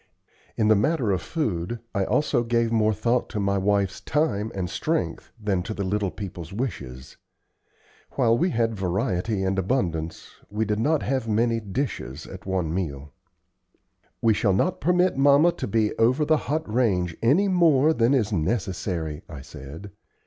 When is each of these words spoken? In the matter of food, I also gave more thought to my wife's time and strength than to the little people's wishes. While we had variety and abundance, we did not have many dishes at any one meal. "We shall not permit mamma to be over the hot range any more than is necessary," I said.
In 0.57 0.67
the 0.67 0.75
matter 0.75 1.11
of 1.11 1.21
food, 1.21 1.79
I 1.93 2.05
also 2.05 2.43
gave 2.43 2.71
more 2.71 2.91
thought 2.91 3.29
to 3.29 3.39
my 3.39 3.59
wife's 3.59 4.01
time 4.01 4.51
and 4.55 4.67
strength 4.67 5.31
than 5.39 5.61
to 5.61 5.75
the 5.75 5.83
little 5.83 6.09
people's 6.09 6.51
wishes. 6.51 7.17
While 8.13 8.35
we 8.35 8.49
had 8.49 8.73
variety 8.73 9.43
and 9.43 9.59
abundance, 9.59 10.37
we 10.49 10.65
did 10.65 10.79
not 10.79 11.03
have 11.03 11.27
many 11.27 11.59
dishes 11.59 12.25
at 12.25 12.47
any 12.47 12.51
one 12.51 12.73
meal. 12.73 13.13
"We 14.23 14.33
shall 14.33 14.53
not 14.53 14.81
permit 14.81 15.17
mamma 15.17 15.51
to 15.51 15.67
be 15.67 15.95
over 15.99 16.25
the 16.25 16.37
hot 16.49 16.67
range 16.67 17.15
any 17.21 17.47
more 17.47 17.93
than 17.93 18.15
is 18.15 18.33
necessary," 18.33 19.21
I 19.29 19.41
said. 19.41 19.91